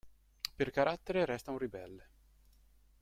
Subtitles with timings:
[0.55, 2.09] Per carattere resta un ribelle.